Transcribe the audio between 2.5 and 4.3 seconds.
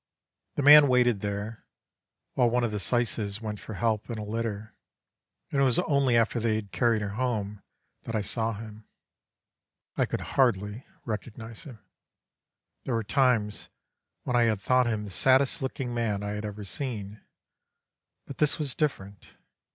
of the syces went for help and a